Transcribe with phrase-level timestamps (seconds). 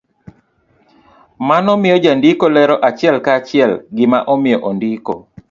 [1.47, 5.13] Mano miyo jandiko lero achiel ka chiel gima omiyo ondiko